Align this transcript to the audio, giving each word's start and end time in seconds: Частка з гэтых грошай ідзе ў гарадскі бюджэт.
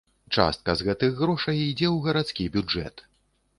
Частка 0.37 0.73
з 0.79 0.87
гэтых 0.87 1.11
грошай 1.19 1.61
ідзе 1.67 1.87
ў 1.95 2.09
гарадскі 2.09 2.51
бюджэт. 2.59 3.09